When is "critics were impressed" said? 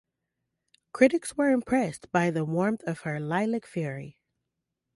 0.93-2.11